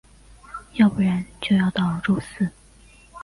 [0.77, 2.49] 要不然就要到周四